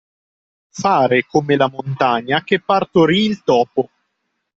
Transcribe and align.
Fare 0.71 1.25
come 1.27 1.55
la 1.57 1.69
montagna 1.69 2.43
che 2.43 2.59
partorì 2.59 3.23
il 3.25 3.43
topo. 3.43 3.91